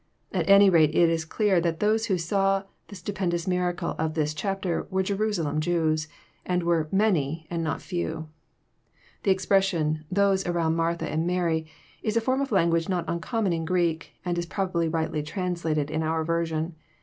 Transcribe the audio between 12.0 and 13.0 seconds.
is a form of language